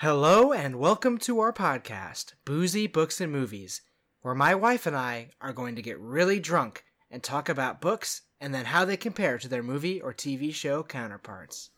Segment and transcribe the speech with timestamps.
[0.00, 3.80] Hello and welcome to our podcast, Boozy Books and Movies,
[4.20, 8.20] where my wife and I are going to get really drunk and talk about books
[8.38, 11.70] and then how they compare to their movie or TV show counterparts.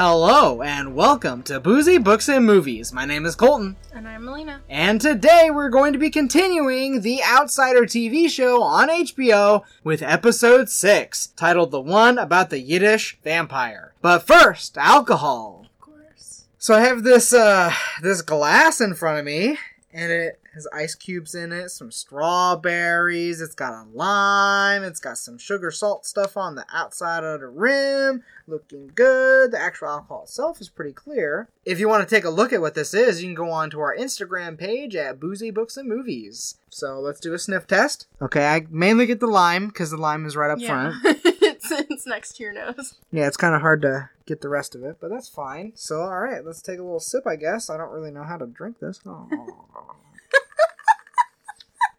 [0.00, 2.92] Hello and welcome to Boozy Books and Movies.
[2.92, 3.74] My name is Colton.
[3.92, 4.60] And I'm Melina.
[4.68, 10.68] And today we're going to be continuing the Outsider TV show on HBO with episode
[10.68, 13.92] 6, titled The One About the Yiddish Vampire.
[14.00, 15.66] But first, alcohol.
[15.66, 16.44] Of course.
[16.58, 19.58] So I have this uh this glass in front of me
[19.92, 25.16] and it has ice cubes in it, some strawberries, it's got a lime, it's got
[25.16, 29.52] some sugar salt stuff on the outside of the rim, looking good.
[29.52, 31.48] The actual alcohol itself is pretty clear.
[31.64, 33.70] If you want to take a look at what this is, you can go on
[33.70, 36.56] to our Instagram page at Boozy Books and Movies.
[36.70, 38.08] So let's do a sniff test.
[38.20, 40.96] Okay, I mainly get the lime because the lime is right up front.
[41.04, 42.96] it's, it's next to your nose.
[43.12, 45.72] Yeah, it's kind of hard to get the rest of it, but that's fine.
[45.74, 47.70] So, all right, let's take a little sip, I guess.
[47.70, 49.00] I don't really know how to drink this.
[49.08, 49.96] Oh.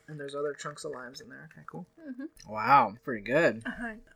[0.10, 1.50] And there's other chunks of limes in there.
[1.52, 1.86] Okay, cool.
[2.02, 2.52] Mm-hmm.
[2.52, 3.64] Wow, pretty good.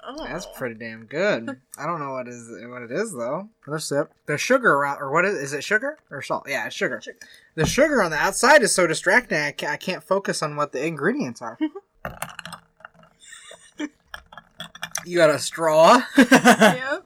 [0.04, 0.26] Oh.
[0.26, 1.50] That's pretty damn good.
[1.78, 3.48] I don't know what is what it is though.
[3.66, 4.12] Another sip.
[4.26, 5.64] The sugar around, or what is is it?
[5.64, 6.46] Sugar or salt?
[6.48, 7.00] Yeah, it's sugar.
[7.02, 7.18] Sugar.
[7.56, 9.38] The sugar on the outside is so distracting.
[9.38, 11.58] I can't, I can't focus on what the ingredients are.
[15.06, 16.02] you got a straw.
[16.18, 17.06] Yep.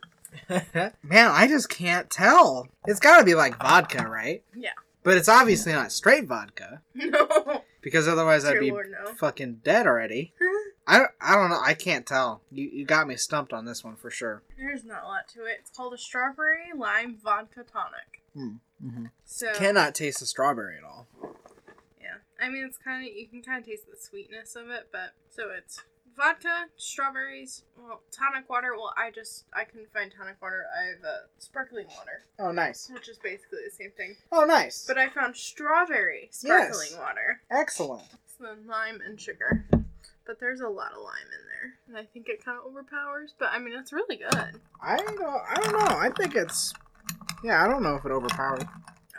[1.03, 2.67] Man, I just can't tell.
[2.85, 4.43] It's got to be like vodka, right?
[4.55, 4.71] Yeah.
[5.07, 7.63] But it's obviously not straight vodka No.
[7.81, 9.13] because otherwise I'd be Lord, no.
[9.13, 10.33] fucking dead already.
[10.87, 11.61] I I don't know.
[11.63, 12.41] I can't tell.
[12.51, 14.43] You you got me stumped on this one for sure.
[14.57, 15.59] There's not a lot to it.
[15.61, 18.21] It's called a strawberry lime vodka tonic.
[18.35, 19.05] Mm-hmm.
[19.23, 21.07] So Cannot taste the strawberry at all.
[22.01, 24.89] yeah, I mean it's kind of you can kind of taste the sweetness of it,
[24.91, 25.83] but so it's
[26.17, 28.69] vodka, strawberries, well tonic water.
[28.75, 30.65] Well, I just I couldn't find tonic water.
[30.77, 32.89] I have uh, sparkling water, Oh, nice.
[32.93, 34.15] which is basically the same thing.
[34.31, 34.83] Oh, nice.
[34.87, 37.41] But I found strawberry sparkling water.
[37.51, 38.03] Excellent.
[38.37, 39.65] So then lime and sugar.
[40.25, 41.73] But there's a lot of lime in there.
[41.87, 43.33] And I think it kind of overpowers.
[43.39, 44.59] But I mean, it's really good.
[44.81, 45.19] I don't.
[45.49, 45.97] I don't know.
[45.97, 46.73] I think it's.
[47.43, 48.63] Yeah, I don't know if it overpowers.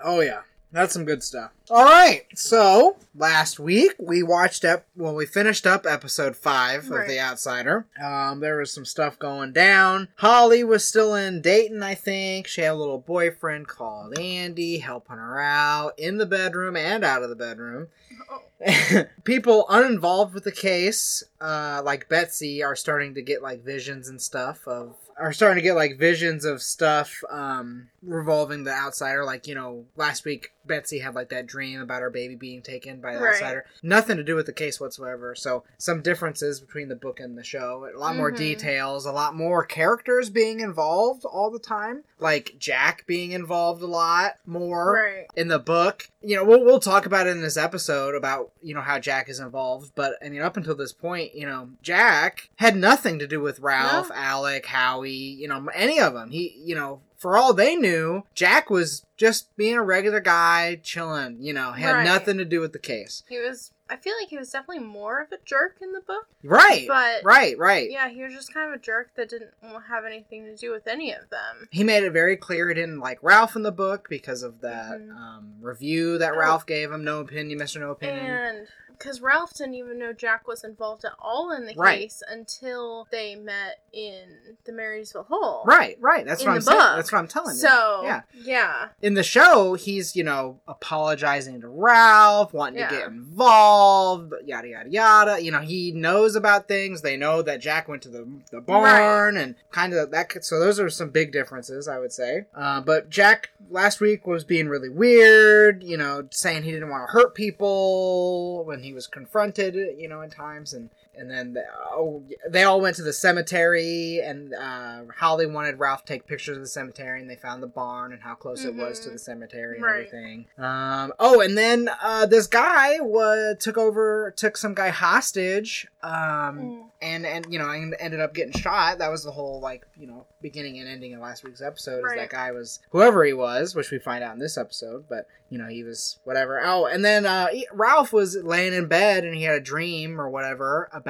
[0.04, 0.40] Oh yeah,
[0.72, 1.50] that's some good stuff.
[1.70, 2.24] All right.
[2.34, 4.86] So last week we watched up.
[4.96, 7.86] Well, we finished up episode five of The Outsider.
[8.02, 10.08] Um, there was some stuff going down.
[10.16, 12.46] Holly was still in Dayton, I think.
[12.46, 17.22] She had a little boyfriend called Andy, helping her out in the bedroom and out
[17.22, 17.88] of the bedroom.
[18.30, 18.42] Oh,
[19.24, 24.20] people uninvolved with the case, uh, like Betsy, are starting to get like visions and
[24.20, 29.24] stuff of are starting to get like visions of stuff um, revolving the outsider.
[29.24, 33.00] Like you know, last week Betsy had like that dream about her baby being taken
[33.00, 33.34] by the Right.
[33.34, 33.64] outsider.
[33.82, 35.34] Nothing to do with the case whatsoever.
[35.34, 37.88] So some differences between the book and the show.
[37.92, 38.36] A lot more Mhm.
[38.36, 39.06] details.
[39.06, 42.04] A lot more characters being involved all the time.
[42.20, 45.26] Like Jack being involved a lot more right.
[45.36, 46.08] in the book.
[46.22, 49.28] You know, we'll we'll talk about it in this episode about you know how Jack
[49.28, 53.26] is involved, but I mean up until this point, you know, Jack had nothing to
[53.26, 54.14] do with Ralph, No.
[54.16, 56.30] Alec, Howie, you know, any of them.
[56.30, 61.38] He, you know, for all they knew, Jack was just being a regular guy, chilling.
[61.40, 62.04] You know, had Right.
[62.04, 63.22] nothing to do with the case.
[63.28, 63.72] He was.
[63.90, 66.26] I feel like he was definitely more of a jerk in the book.
[66.44, 67.90] Right, But right, right.
[67.90, 69.52] yeah, he was just kind of a jerk that didn't
[69.88, 71.68] have anything to do with any of them.
[71.70, 75.00] He made it very clear he didn't like Ralph in the book because of that
[75.00, 75.16] Mhm.
[75.16, 76.38] um, review that Oh.
[76.38, 77.02] Ralph gave him.
[77.04, 78.26] No opinion, Mister No Opinion.
[78.26, 78.68] And
[78.98, 82.00] because Ralph didn't even know Jack was involved at all in the Right.
[82.00, 84.24] case until they met in
[84.64, 85.62] the Marysville Hole.
[85.64, 86.26] Right, right.
[86.26, 86.78] That's what I'm the saying.
[86.78, 86.96] book.
[86.96, 87.60] That's what I'm telling you.
[87.62, 88.22] So yeah.
[88.34, 92.88] yeah, In the show, he's you know apologizing to Ralph, wanting Yeah.
[92.88, 95.42] to get involved, yada yada yada.
[95.42, 97.02] You know, he knows about things.
[97.02, 100.28] They know that Jack went to the the barn and kind of that.
[100.28, 102.46] could- So those are some big differences, I would say.
[102.54, 105.82] Uh, but Jack last week was being really weird.
[105.82, 109.74] You know, saying he didn't want to hurt people when he was confronted.
[109.98, 110.90] You know, in times and.
[111.18, 116.04] And then the, oh, they all went to the cemetery, and uh, Holly wanted Ralph
[116.04, 118.74] to take pictures of the cemetery, and they found the barn and how close it
[118.74, 119.12] was to Mhm.
[119.14, 120.06] the cemetery and Right.
[120.06, 120.46] everything.
[120.58, 126.12] Um, oh, and then uh, this guy wa took over, took some guy hostage, um,
[126.12, 126.84] Mm.
[127.02, 128.98] and and you know, and ended up getting shot.
[128.98, 132.04] That was the whole like you know beginning and ending of last week's episode.
[132.06, 135.26] Is that guy was whoever he was, which we find out in this episode, but
[135.50, 136.60] you know he was whatever.
[136.64, 140.28] Oh, and then uh, Ralph was laying in bed and he had a dream or
[140.28, 141.07] whatever about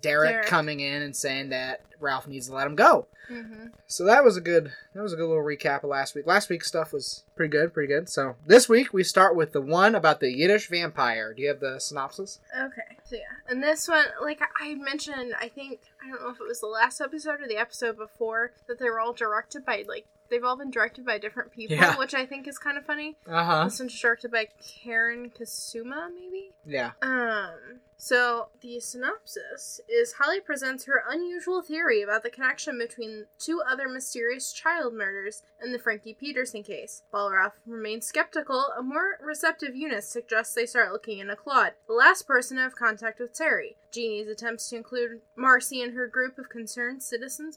[0.00, 0.46] Derek, Derek.
[0.46, 3.06] coming in and saying that Ralph needs to let him go.
[3.28, 6.26] hmm So that was a good that was a good little recap of last week.
[6.26, 8.08] Last week's stuff was pretty good, pretty good.
[8.08, 11.32] So this week we start with the one about the Yiddish vampire.
[11.32, 12.40] Do you have the synopsis?
[12.58, 16.40] Okay, so yeah, and this one, like I mentioned I think I don't know if
[16.40, 19.84] it was the last episode or the episode before that they were all directed by
[19.88, 21.96] like they've all been directed by different people, Yeah.
[21.98, 23.16] which I think is kind of funny.
[23.26, 23.64] Uh huh.
[23.64, 24.48] This one's directed by
[24.82, 26.50] Karen Kasuma, maybe.
[26.66, 26.92] Yeah.
[27.02, 33.62] Um, so the synopsis is Holly presents her unusual theory about the connection between two
[33.66, 37.02] other mysterious child murders and the Frankie Peterson case.
[37.10, 37.32] While
[37.66, 42.56] remains skeptical, a more receptive Yunis suggests they start looking into Claude, the last person
[42.56, 43.76] to have contact with Terry.
[43.92, 47.56] Jeannie's attempts to include Marcy in her group of concerned citizens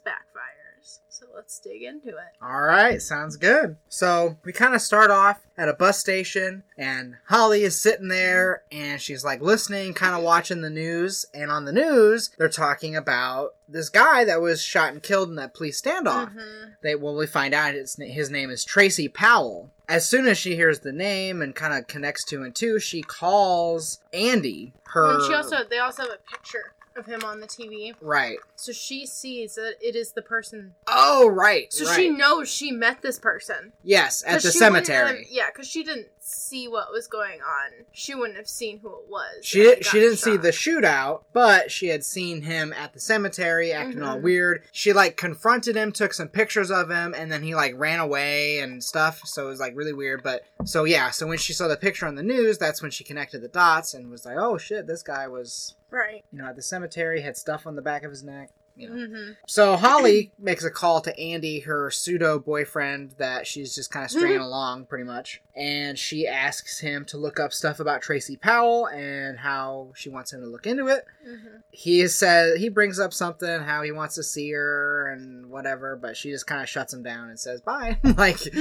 [0.88, 1.00] backfires.
[1.10, 2.36] So let's dig into it.
[2.42, 3.78] All right, sounds good.
[3.89, 8.63] So we kind of start off at a bus station, and Holly is sitting there,
[8.72, 11.25] and she's like listening, kind of watching the news.
[11.34, 15.36] And on the news, they're talking about this guy that was shot and killed in
[15.36, 16.34] that police standoff.
[16.34, 16.75] Mhm.
[16.84, 19.72] They well, we find out his, his name is Tracy Powell.
[19.89, 23.01] As soon as she hears the name and kind of connects two and two, she
[23.01, 24.74] calls Andy.
[24.88, 27.94] Her and she also they also have a picture of him on the TV.
[28.02, 28.38] right.
[28.56, 30.74] So she sees that it is the person.
[30.88, 31.72] Oh, right.
[31.72, 31.96] So right.
[31.96, 33.74] she knows she met this person.
[33.84, 35.20] yes at the cemetery.
[35.24, 37.85] have- yeah, because she didn't see what was going on.
[37.91, 39.44] She wouldn't have seen who it was.
[39.45, 43.71] She did, she didn't see the shootout, but she had seen him at the cemetery
[43.74, 44.21] acting all Mhm.
[44.24, 44.63] weird.
[44.71, 48.59] She like confronted him, took some pictures of him, and then he like ran away
[48.59, 49.21] and stuff.
[49.25, 50.24] So it was like really weird.
[50.24, 53.03] But so yeah, so when she saw the picture on the news, that's when she
[53.03, 56.24] connected the dots and was like, oh shit, this guy was right.
[56.31, 58.50] you know at the cemetery, had stuff on the back of his neck.
[58.77, 59.07] You know.
[59.07, 64.06] hmm So Holly makes a call to Andy, her pseudo boyfriend that she's just kind
[64.06, 68.38] of stringing along pretty much, and she asks him to look up stuff about Tracy
[68.38, 71.06] Powell and how she wants him to look into it.
[71.25, 75.95] hmm He says he brings up something how he wants to see her and whatever,
[75.95, 77.97] but she just kind of shuts him down and says bye.
[78.03, 78.39] like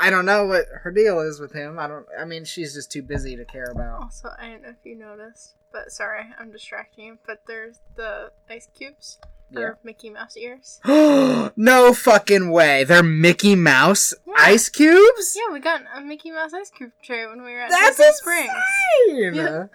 [0.00, 1.78] I don't know what her deal is with him.
[1.78, 2.06] I don't.
[2.18, 4.02] I mean, she's just too busy to care about.
[4.02, 7.18] Also, I don't know if you noticed, but sorry, I'm distracting you.
[7.26, 9.18] But there's the ice cubes
[9.50, 9.60] Yeah.
[9.60, 10.80] or Mickey Mouse ears.
[10.86, 12.84] no fucking way!
[12.84, 14.34] They're Mickey Mouse Yeah.
[14.38, 15.36] ice cubes.
[15.36, 18.12] Yeah, we got a Mickey Mouse ice cube tray when we were at That's Disney
[18.14, 18.50] Springs.
[19.08, 19.34] insane!
[19.34, 19.66] Yeah.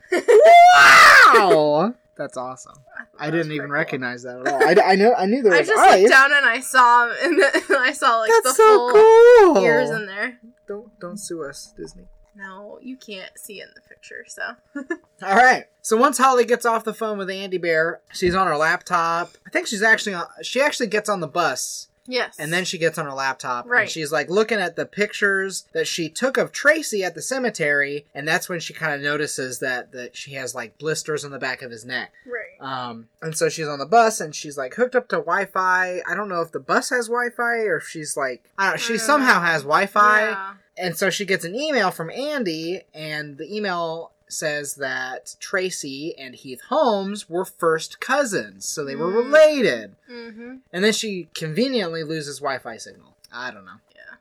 [1.25, 2.73] wow, that's awesome.
[2.73, 3.73] thought I didn't even cool.
[3.75, 4.63] recognize that at all.
[4.63, 6.01] I, I know I knew there I was just ice.
[6.01, 9.63] looked down and I saw and the, I saw like the that's so full cool.
[9.63, 10.39] ears in there.
[10.67, 12.05] Don't don't sue us, Disney.
[12.37, 14.41] No, you can't see in the picture, so.
[15.25, 15.65] All right.
[15.81, 19.31] So once Holly gets off the phone with Andy Bear, she's on her laptop.
[19.45, 20.27] I think she's actually on.
[20.43, 22.35] She actually gets on the bus, Yes.
[22.37, 23.89] and then she gets on her laptop, and Right.
[23.89, 28.27] she's like looking at the pictures that she took of Tracy at the cemetery, and
[28.27, 31.61] that's when she kind of notices that that she has like blisters on the back
[31.63, 32.11] of his neck.
[32.25, 32.43] Right.
[32.59, 36.01] Um, and so she's on the bus and she's like hooked up to Wi-Fi.
[36.07, 38.77] I don't know if the bus has Wi-Fi or if she's like, I don't, know,
[38.77, 40.21] she Uh, somehow has Wi-Fi.
[40.29, 40.53] Yeah.
[40.79, 46.35] And so she gets an email from Andy, and the email says that Tracy and
[46.35, 49.15] Heath Holmes were first cousins, so they were Mm.
[49.15, 49.95] related.
[50.11, 50.55] Mm-hmm.
[50.73, 53.15] And then she conveniently loses Wi-Fi signal.
[53.31, 53.79] I don't know.
[53.95, 54.15] Yeah.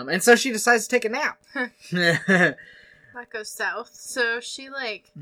[0.00, 1.38] Um, and so she decides to take a nap.
[3.20, 3.90] That goes south.
[3.92, 5.12] So she like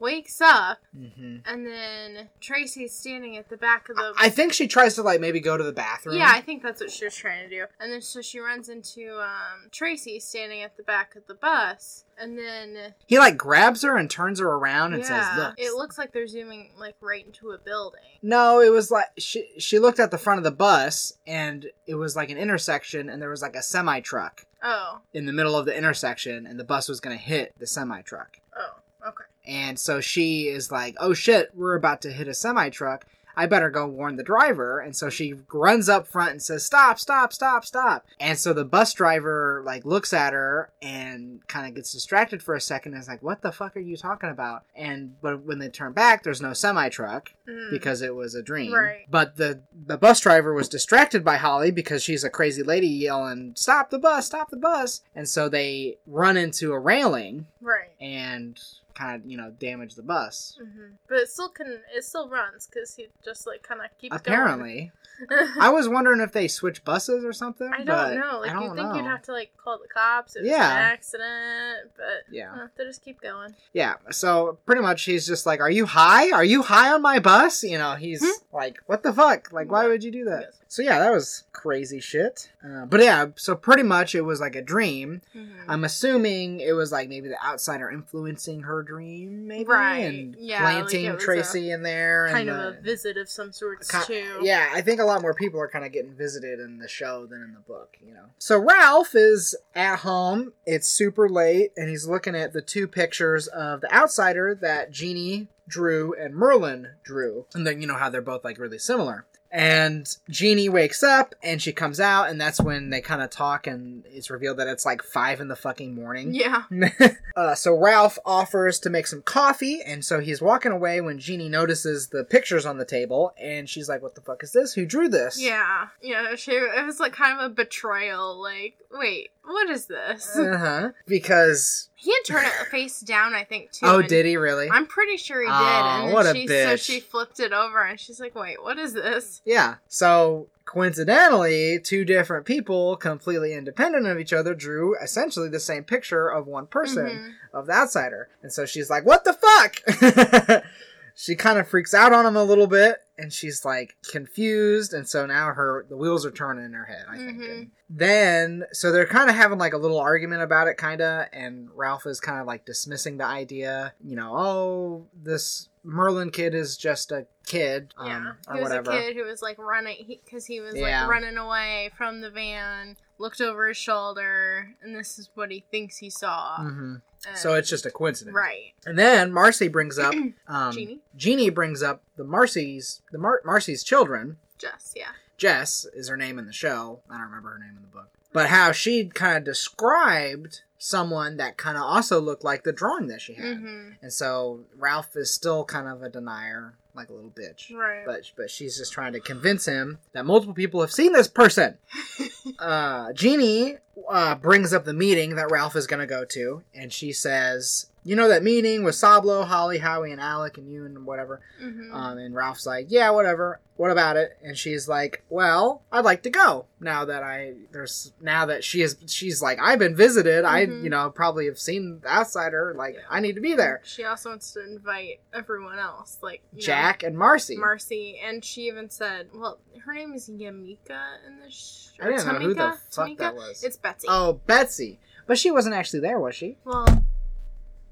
[0.00, 1.42] wakes up Mhm.
[1.46, 5.20] and then Tracy's standing at the back of the I think she tries to like
[5.20, 6.16] maybe go to the bathroom.
[6.16, 7.64] Yeah, I think that's what she was trying to do.
[7.78, 12.04] And then so she runs into um Tracy standing at the back of the bus
[12.18, 15.72] and then He like grabs her and turns her around and yeah, says, "Look." it
[15.74, 18.00] looks like they're zooming like right into a building.
[18.22, 21.94] No, it was like she she looked at the front of the bus and it
[21.94, 24.98] was like an intersection and there was like a semi truck Oh.
[25.14, 28.02] in the middle of the intersection and the bus was going to hit the semi
[28.02, 28.40] truck.
[28.58, 29.08] Oh.
[29.08, 29.24] Okay.
[29.46, 33.06] And so she is like, "Oh shit, we're about to hit a semi truck.
[33.36, 36.98] I better go warn the driver." And so she runs up front and says, "Stop,
[36.98, 41.74] stop, stop, stop." And so the bus driver like looks at her and kind of
[41.74, 44.62] gets distracted for a second and is like, "What the fuck are you talking about?"
[44.74, 47.70] And but when they turn back, there's no semi truck Mm.
[47.70, 48.72] because it was a dream.
[48.72, 49.06] Right.
[49.08, 53.52] But the the bus driver was distracted by Holly because she's a crazy lady yelling,
[53.56, 54.26] "Stop the bus!
[54.26, 57.90] Stop the bus!" And so they run into a railing right.
[58.00, 58.58] and
[58.96, 60.58] kind of you know damage the bus.
[60.60, 61.80] hmm But it still can.
[61.94, 64.90] It still runs because he just like kind of keeps Apparently.
[65.60, 67.70] I was wondering if they switch buses or something.
[67.72, 68.40] I don't know.
[68.40, 68.96] Like you think know.
[68.96, 70.36] you'd have to like call the cops.
[70.36, 70.70] It was Yeah.
[70.70, 72.52] an accident, but Yeah.
[72.52, 73.54] uh, they just keep going.
[73.72, 76.30] Yeah, so pretty much he's just like, "Are you high?
[76.32, 78.56] Are you high on my bus?" You know, he's Hmm?
[78.56, 79.52] like, "What the fuck?
[79.52, 80.52] Like, why would you do that?" Yes.
[80.76, 82.50] So yeah, that was crazy shit.
[82.62, 85.22] Uh, but yeah, so pretty much it was like a dream.
[85.34, 85.48] Mhm.
[85.68, 90.00] I'm assuming it was like maybe the outsider influencing her dream, maybe, Right.
[90.00, 93.52] and Yeah, planting was Tracy in there, kind and of the- a visit of some
[93.52, 94.40] sorts Ki- too.
[94.42, 97.24] Yeah, I think a lot more people are kind of getting visited in the show
[97.24, 98.26] than in the book, you know.
[98.36, 100.52] So Ralph is at home.
[100.66, 105.48] It's super late, and he's looking at the two pictures of the outsider that Jeannie
[105.66, 107.46] Drew and Merlin Drew.
[107.54, 109.24] And then you know how they're both like really similar.
[109.50, 113.66] And Jeannie wakes up and she comes out, and that's when they kind of talk,
[113.66, 116.34] and it's revealed that it's like five in the fucking morning.
[116.34, 116.64] Yeah.
[117.36, 121.48] uh, so Ralph offers to make some coffee, and so he's walking away when Jeannie
[121.48, 124.74] notices the pictures on the table, and she's like, "What the fuck is this?
[124.74, 125.88] Who drew this?" Yeah.
[126.02, 126.34] Yeah.
[126.36, 128.40] She, it was like kind of a betrayal.
[128.40, 130.36] Like, wait, what is this?
[130.36, 130.90] Uh huh.
[131.06, 133.86] Because he had turned it face down, I think, too.
[133.86, 134.68] oh, did he really?
[134.70, 135.52] I'm pretty sure he did.
[135.52, 138.78] Aw, and what a she, So she flipped it over and she's like, wait, what
[138.78, 139.42] is this?
[139.44, 139.76] Yeah.
[139.88, 146.28] So coincidentally, two different people, completely independent of each other, drew essentially the same picture
[146.28, 147.32] of one person Mhm.
[147.54, 148.28] of the outsider.
[148.42, 150.62] And so she's like, "What the fuck?"
[151.18, 154.92] she kind of freaks out on him a little bit, and she's like confused.
[154.92, 157.06] And so now her the wheels are turning in her head.
[157.08, 157.40] I think.
[157.40, 157.50] Mhm.
[157.58, 161.26] And then so they're kind of having like a little argument about it, kind of.
[161.32, 163.94] And Ralph is kind of like dismissing the idea.
[164.04, 168.32] You know, oh, this Merlin kid is just a kid, um, Yeah.
[168.48, 168.90] or He was whatever.
[168.90, 171.02] a kid who was like running, because he, was Yeah.
[171.02, 175.64] like running away from the van, looked over his shoulder, and this is what he
[175.70, 176.56] thinks he saw.
[176.58, 176.96] hmm
[177.34, 178.74] So it's just a coincidence, Right.
[178.84, 180.14] And then Marcy brings up,
[180.48, 181.00] um, Jeannie?
[181.16, 184.38] Jeannie brings up the Marcy's the Mar- Marcy's children.
[184.58, 185.10] Jess, yeah.
[185.36, 187.00] Jess is her name in the show.
[187.10, 191.36] I don't remember her name in the book, but how she kind of described someone
[191.38, 193.58] that kind of also looked like the drawing that she had.
[193.58, 197.74] hmm And so Ralph is still kind of a denier, like a little bitch.
[197.74, 198.04] Right.
[198.04, 201.78] But but she's just trying to convince him that multiple people have seen this person.
[202.58, 203.78] uh, Jeannie
[204.08, 207.90] uh, brings up the meeting that Ralph is going to go to, and she says,
[208.06, 211.92] "You know that meeting with Sablo, Holly, Howie, and Alec, and you, and whatever." hmm
[211.92, 213.60] Um, and Ralph's like, "Yeah, whatever.
[213.76, 218.12] What about it?" And she's like, "Well, I'd like to go now that I there's
[218.20, 220.44] now that she is she's like I've been visited.
[220.44, 220.82] I Mhm.
[220.84, 222.74] you know probably have seen the outsider.
[222.76, 223.00] Like Yeah.
[223.10, 226.66] I need to be there." She also wants to invite everyone else, like you know,
[226.66, 227.56] Jack and Marcy.
[227.56, 232.26] Marcy, and she even said, "Well, her name is Yamika in the sh- I didn't
[232.26, 233.18] know who the fuck Tamika?
[233.18, 233.62] that was.
[233.64, 234.06] It's Betsy.
[234.10, 235.00] Oh, Betsy.
[235.26, 236.56] But she wasn't actually there, was she?
[236.64, 236.86] Well,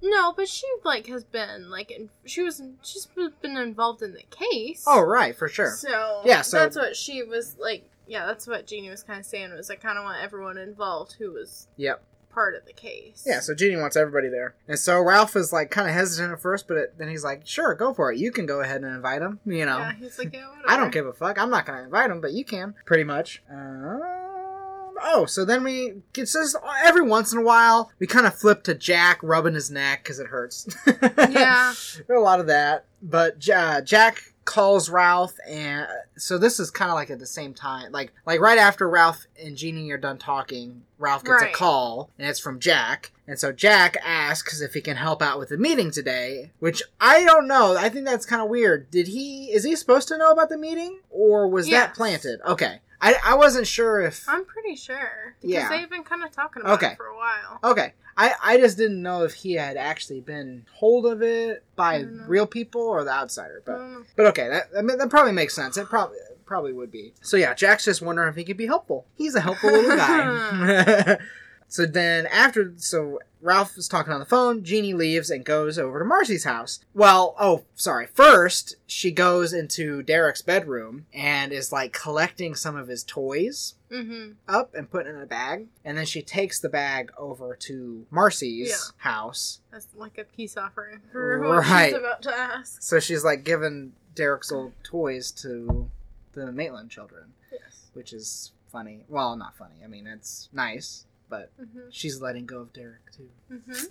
[0.05, 3.09] no, but she like has been like in, she was she's
[3.41, 4.85] been involved in the case.
[4.87, 5.71] Oh, right, for sure.
[5.71, 7.89] So Yeah, so- that's what she was like.
[8.07, 9.53] Yeah, that's what Jeannie was kind of saying.
[9.57, 12.03] Was I kind of want everyone involved who was Yep.
[12.31, 13.23] part of the case.
[13.27, 14.55] Yeah, so Jeannie wants everybody there.
[14.69, 17.47] And so Ralph is like kind of hesitant at first, but it, then he's like,
[17.47, 18.19] sure, go for it.
[18.19, 19.41] You can go ahead and invite him.
[19.47, 20.49] You know, yeah, he's like, yeah.
[20.69, 21.39] I don't give a fuck.
[21.39, 23.43] I'm not going to invite him, but you can, pretty much.
[23.51, 24.03] Um,
[25.05, 28.63] oh, so then we, it says every once in a while, we kind of flip
[28.65, 30.67] to Jack rubbing his neck because it hurts.
[31.31, 31.73] Yeah.
[32.09, 32.87] a lot of that.
[33.03, 37.53] But uh, Jack calls Ralph, and so this is kind of like at the same
[37.55, 41.51] time, like like right after Ralph and Jeannie are done talking, Ralph gets Right.
[41.51, 43.13] a call, and it's from Jack.
[43.27, 47.25] And so Jack asks if he can help out with the meeting today, which I
[47.25, 47.77] don't know.
[47.77, 48.91] I think that's kind of weird.
[48.91, 49.47] Did he?
[49.53, 52.41] Is he supposed to know about the meeting, or was that planted?
[52.47, 54.25] Okay, I I wasn't sure if.
[54.29, 55.69] I'm pretty sure because Yeah.
[55.69, 56.93] they've been kind of talking about Okay.
[56.93, 57.59] it for a while.
[57.73, 57.93] Okay.
[58.17, 62.03] I, I just didn't know if he had actually been hold of it by I
[62.03, 62.25] don't know.
[62.29, 63.81] real people or the outsider, but
[64.17, 65.77] But okay, that I mean, that probably makes sense.
[65.77, 67.13] It probably probably would be.
[67.23, 69.05] So yeah, Jack's just wondering if he could be helpful.
[69.17, 71.19] He's a helpful little guy.
[71.69, 74.65] so then after, so Ralph is talking on the phone.
[74.65, 76.81] Jeannie leaves and goes over to Marcy's house.
[76.95, 78.07] Well, oh, sorry.
[78.07, 84.33] First, she goes into Derek's bedroom and is like collecting some of his toys hmm
[84.49, 85.67] up and putting in a bag.
[85.85, 88.77] And then she takes the bag over to Marcy's Yeah.
[89.11, 89.61] house.
[89.71, 91.91] That's like a peace offering for what Right.
[91.91, 92.83] she's about to ask.
[92.83, 95.91] So she's like giving Derek's old toys to
[96.33, 97.91] the Maitland children, Yes.
[97.93, 99.05] which is funny.
[99.09, 99.77] Well, not funny.
[99.85, 103.29] I mean, it's nice, but hmm she's letting go of Derek too.
[103.49, 103.85] hmm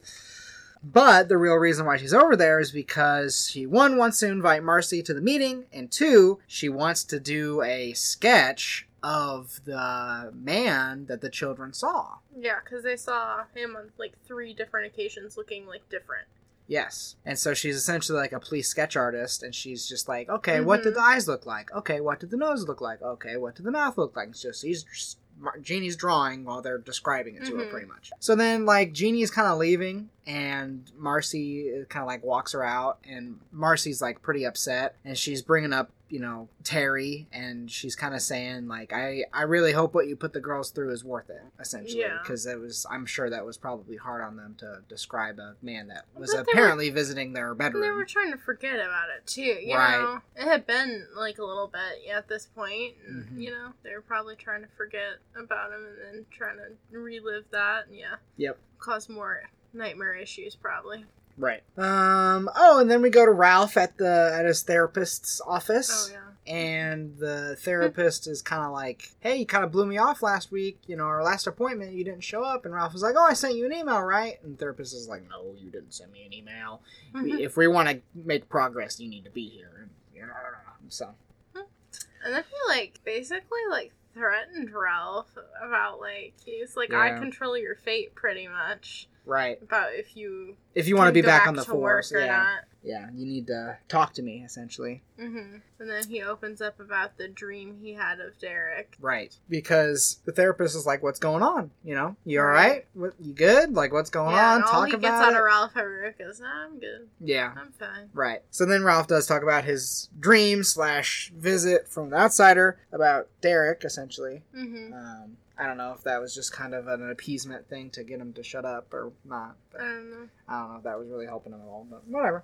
[0.84, 4.64] But the real reason why she's over there is because she one wants to invite
[4.64, 11.06] Marcy to the meeting, and two, she wants to do a sketch of the man
[11.08, 12.16] that the children saw.
[12.38, 16.28] Yeah, because they saw him on like three different occasions looking like different.
[16.68, 17.16] Yes.
[17.26, 20.80] And so she's essentially like a police sketch artist, and she's just like, okay, what
[20.80, 20.84] Mhm.
[20.84, 21.72] did the eyes look like?
[21.74, 23.02] Okay, what did the nose look like?
[23.02, 24.30] Okay, what did the mouth look like?
[24.30, 25.23] It's just he's just, Mar-
[25.62, 27.72] Jeannie's drawing while they're describing it to her, Mhm.
[27.72, 28.12] pretty much.
[28.20, 33.00] So then, like, Jeannie's kind of leaving, and Marcy kind of like walks her out,
[33.08, 35.92] and Marcy's like pretty upset, and she's bringing up.
[36.14, 40.16] You know Terry, and she's kind of saying like, "I I really hope what you
[40.16, 42.20] put the girls through is worth it." Essentially, Yeah.
[42.22, 45.88] because it was, I'm sure that was probably hard on them to describe a man
[45.88, 47.82] that was But they were- apparently visiting their bedroom.
[47.82, 49.42] they were trying to forget about it too.
[49.42, 50.00] You Right.
[50.00, 52.96] know, it had been like a little bit at this point.
[53.08, 53.42] And, Mhm.
[53.42, 57.46] You know, they were probably trying to forget about him and then trying to relive
[57.50, 57.88] that.
[57.88, 58.60] And yeah, Yep.
[58.78, 61.08] cause more nightmare issues probably.
[61.38, 61.64] Right.
[61.78, 62.50] Um.
[62.56, 66.12] Oh, and then we go to Ralph at the at his therapist's office.
[66.12, 66.20] Oh yeah.
[66.54, 70.52] and the therapist is kind of like, "Hey, you kind of blew me off last
[70.52, 70.78] week.
[70.86, 73.34] You know, our last appointment, you didn't show up." And Ralph was like, "Oh, I
[73.34, 76.24] sent you an email, right?" And the therapist is like, "No, you didn't send me
[76.26, 76.82] an email.
[77.16, 79.88] if we want to make progress, you need to be here."
[80.22, 81.16] And, so
[81.56, 87.76] And then he like basically like threatened Ralph about like he's like I control your
[87.76, 91.56] fate pretty much right, about if you if you want to be go back, on
[91.56, 92.60] the force, yeah, not.
[92.84, 95.02] Yeah, you need to talk to me, essentially.
[95.18, 98.96] hmm And then he opens up about the dream he had of Derek.
[99.00, 99.36] Right.
[99.50, 101.72] Because the therapist is like, "What's going on?
[101.84, 102.70] You know, you all Right.
[102.70, 102.86] right?
[102.94, 103.74] What, you good?
[103.74, 104.56] Like, what's going yeah, on?
[104.58, 107.08] and all Talk he gets about out it." of Ralph Everett is, I'm good.
[107.20, 107.54] yeah.
[107.58, 108.10] I'm fine.
[108.14, 108.42] Right.
[108.52, 113.84] So then Ralph does talk about his dream slash visit from the outsider about Derek,
[113.84, 114.44] essentially.
[114.54, 118.04] hmm Um, I don't know if that was just kind of an appeasement thing to
[118.04, 119.56] get him to shut up or not.
[119.72, 120.28] But I don't know.
[120.50, 121.86] I don't know if that was really helping him at all.
[121.90, 122.44] But whatever.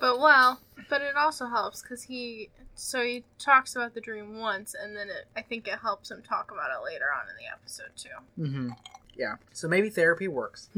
[0.00, 4.74] But well, but it also helps because he so he talks about the dream once,
[4.74, 7.50] and then it I think it helps him talk about it later on in the
[7.50, 8.42] episode too.
[8.42, 8.70] Mm-hmm.
[9.16, 9.36] Yeah.
[9.52, 10.68] So maybe therapy works.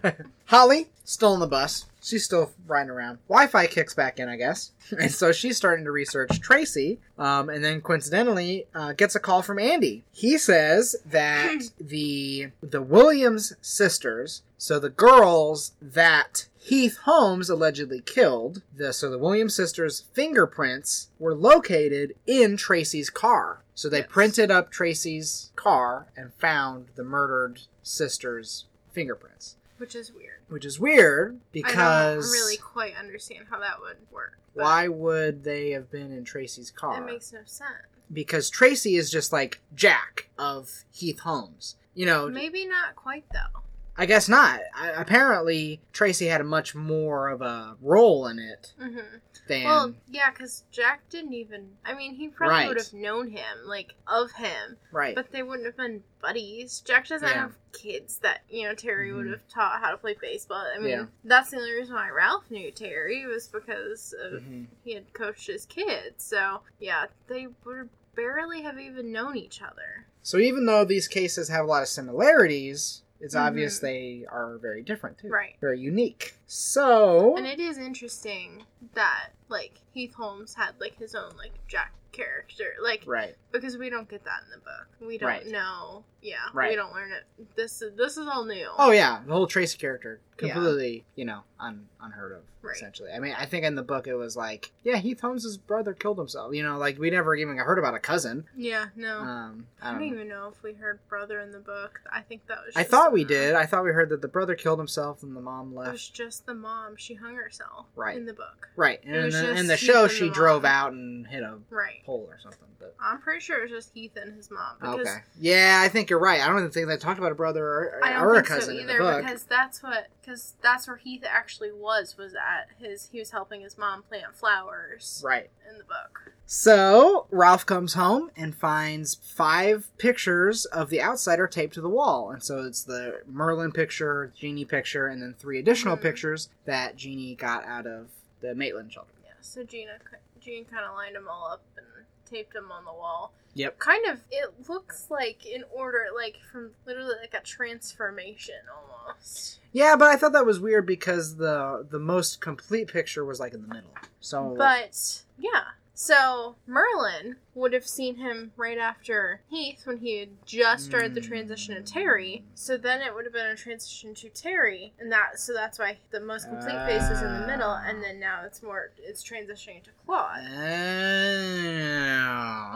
[0.46, 1.86] Holly still on the bus.
[2.02, 3.18] She's still riding around.
[3.28, 6.98] Wi-Fi kicks back in, I guess, and so she's starting to research Tracy.
[7.18, 10.04] Um, and then coincidentally, uh, gets a call from Andy.
[10.12, 18.62] He says that the the Williams sisters, so the girls that Heath Holmes allegedly killed,
[18.74, 23.62] the so the Williams sisters' fingerprints were located in Tracy's car.
[23.74, 24.08] So they Yes.
[24.10, 30.40] printed up Tracy's car and found the murdered sisters' fingerprints, Which is weird.
[30.48, 34.38] which is weird because I don't really quite understand how that would work.
[34.54, 37.02] why would they have been in Tracy's car?
[37.02, 37.70] It makes no sense.
[38.10, 41.76] because Tracy is just like Jack of Heath Holmes.
[41.94, 43.60] You know, Maybe not quite though.
[43.96, 44.60] I guess not.
[44.74, 48.98] I, apparently, Tracy had a much more of a role in it hmm
[49.46, 49.64] than.
[49.64, 51.68] Well, yeah, because Jack didn't even.
[51.84, 52.68] I mean, he probably Right.
[52.68, 55.14] would have known him, like of him, right.
[55.14, 56.80] but they wouldn't have been buddies.
[56.84, 57.34] Jack doesn't Yeah.
[57.42, 59.30] have kids that you know Terry would Mhm.
[59.32, 60.64] have taught how to play baseball.
[60.74, 61.06] I mean, Yeah.
[61.24, 64.66] that's the only reason why Ralph knew Terry was because of Mhm.
[64.82, 66.24] he had coached his kids.
[66.24, 70.06] So yeah, they would barely have even known each other.
[70.22, 73.46] So even though these cases have a lot of similarities, it's Mhm.
[73.46, 75.28] obvious they are very different too.
[75.28, 75.56] Right.
[75.60, 76.34] Very unique.
[76.46, 77.36] So.
[77.36, 82.74] And it is interesting that like Heath Holmes had like his own like Jack character,
[82.82, 83.34] like right.
[83.52, 84.86] because we don't get that in the book.
[85.00, 85.46] We don't Right.
[85.46, 86.04] know.
[86.22, 86.70] Yeah, Right.
[86.70, 87.24] we don't learn it.
[87.56, 88.68] This is this is all new.
[88.78, 90.52] Oh yeah, the whole Tracy character Yeah.
[90.54, 92.42] completely, you know, un- unheard of.
[92.62, 92.76] Right.
[92.76, 95.92] Essentially, I mean, I think in the book it was like, yeah, Heath Holmes' brother
[95.92, 96.54] killed himself.
[96.54, 98.46] You know, like we never even heard about a cousin.
[98.56, 99.18] Yeah, no.
[99.18, 100.14] Um, I I don't don't know.
[100.14, 102.00] even know if we heard brother in the book.
[102.10, 102.74] I think that was.
[102.74, 103.28] I thought we mom.
[103.28, 103.54] did.
[103.54, 105.88] I thought we heard that the brother killed himself and the mom left.
[105.90, 106.96] It was just the mom.
[106.96, 107.86] She hung herself.
[107.96, 108.16] Right.
[108.16, 108.68] In the book.
[108.76, 111.58] Right, and it in was the, in the show she drove out and hit a
[111.70, 112.04] Right.
[112.04, 112.60] pole or something.
[112.78, 115.88] But I'm pretty sure it was just Heath and his mom because okay, yeah, I
[115.88, 116.40] think you're right.
[116.40, 118.74] I don't even think they talked about a brother or, I don't or a cousin
[118.74, 119.22] so in the either book.
[119.22, 123.62] because that's what because that's where Heath actually was was at his he was helping
[123.62, 125.50] his mom plant flowers Right.
[125.70, 126.32] in the book.
[126.46, 132.30] So Ralph comes home and finds five pictures of the outsider taped to the wall.
[132.30, 136.02] And so it's the Merlin picture, Jeannie picture, and then three additional Mhm.
[136.02, 138.08] pictures that Jeannie got out of
[138.42, 139.13] the Maitland children.
[139.44, 139.98] So Gina
[140.40, 141.86] Jean kind of lined them all up and
[142.24, 143.32] taped them on the wall.
[143.54, 143.78] Yep.
[143.78, 149.60] Kind of, it looks like in order, like from literally like a transformation almost.
[149.72, 153.54] Yeah, but I thought that was weird because the the most complete picture was like
[153.54, 153.94] in the middle.
[154.20, 160.28] So But yeah, so Merlin would have seen him right after Heath when he had
[160.44, 162.44] just started the transition to Terry.
[162.54, 165.98] So then it would have been a transition to Terry, and that so that's why
[166.10, 169.82] the most complete face is in the middle, and then now it's more it's transitioning
[169.84, 170.42] to Claude.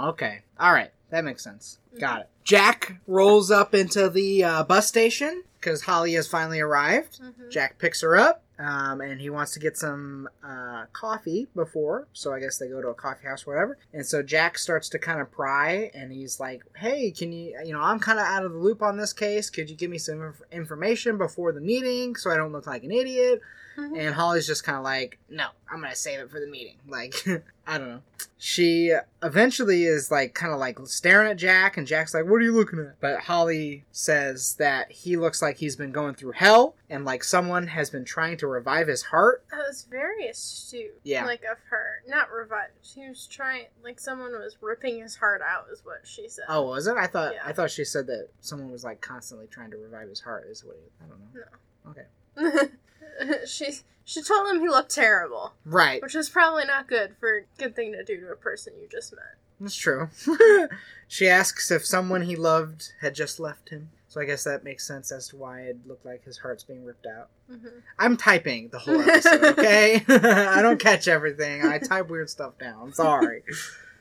[0.00, 0.42] Oh, okay.
[0.58, 0.90] All right.
[1.10, 1.78] That makes sense.
[1.98, 2.28] Got it.
[2.44, 7.20] Jack rolls up into the uh, bus station because Holly has finally arrived.
[7.20, 7.50] Mhm.
[7.50, 12.08] Jack picks her up, um, and he wants to get some uh, coffee before.
[12.12, 13.78] So I guess they go to a coffee house, or whatever.
[13.92, 17.58] And so Jack starts to kind of pry, and he's like, "Hey, can you?
[17.64, 19.50] You know, I'm kind of out of the loop on this case.
[19.50, 22.84] Could you give me some inf- information before the meeting so I don't look like
[22.84, 23.40] an idiot?"
[23.76, 23.96] Mhm.
[23.96, 26.78] And Holly's just kind of like, no, I'm gonna save it for the meeting.
[26.88, 27.14] Like,
[27.68, 28.02] I don't know.
[28.38, 32.44] She eventually is like, kind of like staring at Jack, and Jack's like, "What are
[32.44, 36.76] you looking at?" But Holly says that he looks like he's been going through hell,
[36.88, 39.44] and like someone has been trying to revive his heart.
[39.50, 40.98] That was very astute.
[41.02, 41.26] Yeah.
[41.26, 42.02] Like of her.
[42.08, 42.70] Not revive.
[42.82, 46.44] She was trying like someone was ripping his heart out is what she said.
[46.48, 46.96] Oh, was it?
[46.96, 47.42] I thought Yeah.
[47.44, 50.46] I thought she said that someone was like constantly trying to revive his heart.
[50.48, 52.54] Is what he, I don't know.
[52.54, 52.62] No.
[52.62, 53.44] Okay.
[53.46, 53.72] she
[54.08, 56.00] she told him he looked terrible, Right.
[56.00, 59.12] which is probably not good for good thing to do to a person you just
[59.14, 59.36] met.
[59.60, 60.08] That's true.
[61.08, 63.90] she asks if someone he loved had just left him.
[64.08, 66.84] So I guess that makes sense as to why it looked like his heart's being
[66.84, 67.28] ripped out.
[67.50, 67.66] hmm
[67.98, 70.02] I'm typing the whole episode, okay?
[70.08, 71.62] I don't catch everything.
[71.66, 72.94] I type weird stuff down.
[72.94, 73.42] Sorry.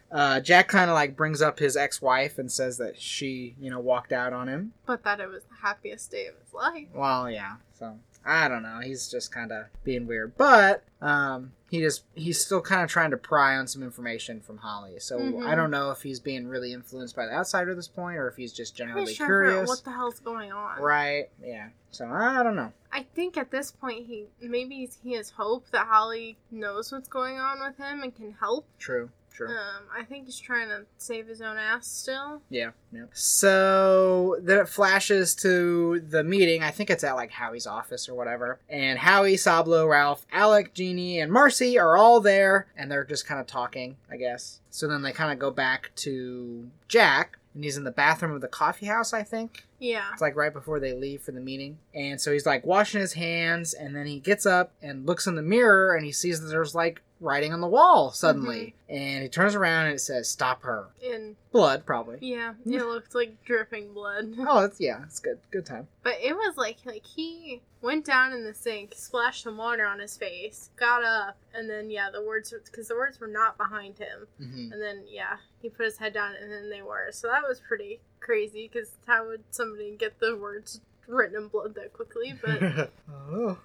[0.10, 3.82] Uh, Jack kind of like brings up his ex-wife and says that she, you know,
[3.82, 4.72] walked out on him.
[4.86, 6.88] But that it was the happiest day of his life.
[6.94, 7.56] Well, yeah.
[7.78, 8.80] So I don't know.
[8.84, 13.12] He's just kind of being weird, but um, he just he's still kind of trying
[13.12, 15.00] to pry on some information from Holly.
[15.00, 15.46] So Mhm.
[15.46, 18.28] I don't know if he's being really influenced by the outsider at this point, or
[18.28, 19.68] if he's just generally sure curious.
[19.68, 20.82] what the hell's going on.
[20.82, 21.30] Right?
[21.44, 21.70] Yeah.
[21.92, 22.72] So I don't know.
[22.92, 27.38] I think at this point he maybe he has hope that Holly knows what's going
[27.40, 28.66] on with him and can help.
[28.80, 29.10] True.
[29.38, 29.50] True.
[29.50, 32.42] Um, I think he's trying to save his own ass still.
[32.50, 33.04] Yeah, yeah.
[33.14, 36.64] So then it flashes to the meeting.
[36.64, 38.60] I think it's at like Howie's office or whatever.
[38.68, 43.40] And Howie, Sablo, Ralph, Alec, Jeannie, and Marcy are all there, and they're just kind
[43.40, 44.60] of talking, I guess.
[44.72, 48.42] So then they kind of go back to Jack, and he's in the bathroom of
[48.42, 49.67] the coffee house, I think.
[49.80, 50.06] Yeah.
[50.14, 51.78] It's like right before they leave for the meeting.
[51.94, 55.36] And so he's like washing his hands, and then he gets up and looks in
[55.36, 58.76] the mirror, and he sees that there's like writing on the wall suddenly.
[58.90, 60.88] And he turns around and it says, Stop her.
[61.02, 62.20] In Blood, probably.
[62.22, 64.36] yeah, it looked like dripping blood.
[64.40, 65.40] Oh, it's, yeah, it's good.
[65.52, 65.88] Good time.
[66.04, 70.00] But it was like like he went down in the sink, splashed some water on
[70.00, 73.98] his face, got up, and then yeah, the words because the words were not behind
[73.98, 77.08] him, hmm and then yeah, he put his head down, and then they were.
[77.12, 78.70] So that was pretty crazy.
[78.72, 82.34] Because how would somebody get the words written in blood that quickly?
[82.44, 83.58] But oh.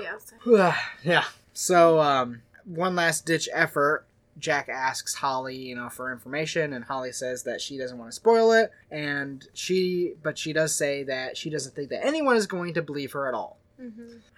[0.00, 0.74] yeah, so-
[1.04, 1.24] yeah.
[1.52, 4.06] So, um, one last ditch effort.
[4.38, 8.14] Jack asks Holly, you know, for information, and Holly says that she doesn't want to
[8.14, 12.46] spoil it, and she, but she does say that she doesn't think that anyone is
[12.46, 13.58] going to believe her at all.
[13.78, 13.88] hmm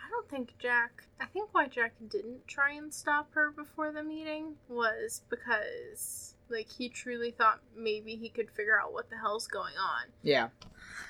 [0.05, 1.05] I don't think Jack.
[1.21, 6.69] I think why Jack didn't try and stop her before the meeting was because like
[6.71, 10.05] he truly thought maybe he could figure out what the hell's going on.
[10.23, 10.49] Yeah.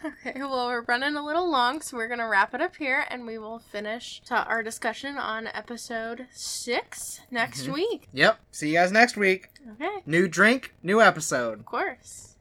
[0.05, 3.05] Okay, well, we're running a little long, so we're going to wrap it up here
[3.09, 7.75] and we will finish ta- our discussion on episode six next Mhm.
[7.75, 8.09] week.
[8.13, 8.39] Yep.
[8.51, 9.49] See you guys next week.
[9.75, 11.61] Okay, New drink, new episode.
[11.61, 12.32] of course.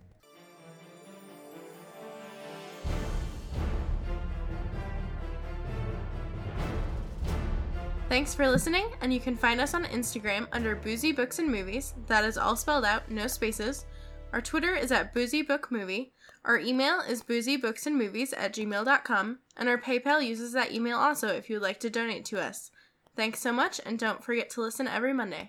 [8.11, 11.93] Thanks for listening, and you can find us on Instagram under Boozy Books and Movies.
[12.07, 13.85] That is all spelled out, no spaces.
[14.33, 16.11] Our Twitter is at Boozy Book Movie.
[16.43, 21.55] Our email is boozybooksandmovies at gmail.com, and our PayPal uses that email also if you
[21.55, 22.69] would like to donate to us.
[23.15, 25.47] Thanks so much, and don't forget to listen every Monday.